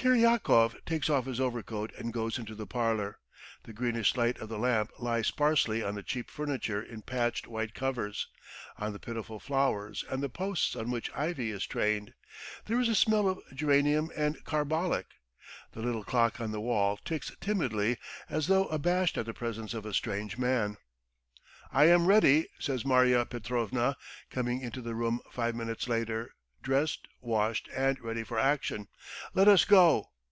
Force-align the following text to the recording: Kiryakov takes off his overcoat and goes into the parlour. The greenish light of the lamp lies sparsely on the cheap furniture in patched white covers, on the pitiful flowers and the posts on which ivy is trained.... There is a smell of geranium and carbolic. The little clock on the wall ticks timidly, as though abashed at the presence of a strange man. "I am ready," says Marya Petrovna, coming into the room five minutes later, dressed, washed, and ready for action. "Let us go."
Kiryakov 0.00 0.76
takes 0.86 1.10
off 1.10 1.26
his 1.26 1.40
overcoat 1.40 1.92
and 1.98 2.12
goes 2.12 2.38
into 2.38 2.54
the 2.54 2.68
parlour. 2.68 3.18
The 3.64 3.72
greenish 3.72 4.16
light 4.16 4.38
of 4.38 4.48
the 4.48 4.56
lamp 4.56 4.92
lies 5.00 5.26
sparsely 5.26 5.82
on 5.82 5.96
the 5.96 6.04
cheap 6.04 6.30
furniture 6.30 6.80
in 6.80 7.02
patched 7.02 7.48
white 7.48 7.74
covers, 7.74 8.28
on 8.76 8.92
the 8.92 9.00
pitiful 9.00 9.40
flowers 9.40 10.04
and 10.08 10.22
the 10.22 10.28
posts 10.28 10.76
on 10.76 10.92
which 10.92 11.10
ivy 11.16 11.50
is 11.50 11.66
trained.... 11.66 12.14
There 12.66 12.78
is 12.78 12.88
a 12.88 12.94
smell 12.94 13.28
of 13.28 13.40
geranium 13.52 14.12
and 14.14 14.44
carbolic. 14.44 15.06
The 15.72 15.82
little 15.82 16.04
clock 16.04 16.40
on 16.40 16.52
the 16.52 16.60
wall 16.60 16.96
ticks 16.98 17.32
timidly, 17.40 17.98
as 18.30 18.46
though 18.46 18.66
abashed 18.68 19.18
at 19.18 19.26
the 19.26 19.34
presence 19.34 19.74
of 19.74 19.84
a 19.84 19.92
strange 19.92 20.38
man. 20.38 20.76
"I 21.72 21.86
am 21.86 22.06
ready," 22.06 22.46
says 22.60 22.84
Marya 22.84 23.24
Petrovna, 23.26 23.96
coming 24.30 24.60
into 24.60 24.80
the 24.80 24.94
room 24.94 25.18
five 25.32 25.56
minutes 25.56 25.88
later, 25.88 26.36
dressed, 26.60 27.06
washed, 27.20 27.68
and 27.74 28.00
ready 28.00 28.24
for 28.24 28.36
action. 28.36 28.88
"Let 29.32 29.46
us 29.46 29.64
go." 29.64 30.10